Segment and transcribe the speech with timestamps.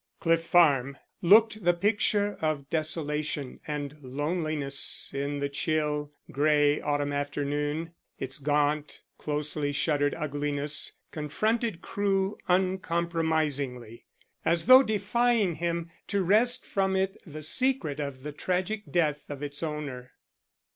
[0.19, 7.91] Cliff Farm looked the picture of desolation and loneliness in the chill, grey autumn afternoon.
[8.17, 14.07] Its gaunt, closely shuttered ugliness confronted Crewe uncompromisingly,
[14.43, 19.43] as though defying him to wrest from it the secret of the tragic death of
[19.43, 20.13] its owner.